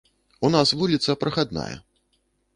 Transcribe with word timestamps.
У 0.47 0.49
нас 0.55 0.73
вуліца 0.79 1.17
прахадная. 1.25 1.69